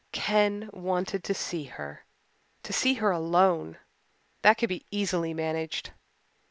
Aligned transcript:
Ken 0.11 0.67
wanted 0.73 1.23
to 1.25 1.35
see 1.35 1.65
her 1.65 2.05
to 2.63 2.73
see 2.73 2.95
her 2.95 3.11
alone. 3.11 3.77
That 4.41 4.55
could 4.57 4.69
be 4.69 4.87
easily 4.89 5.31
managed. 5.35 5.91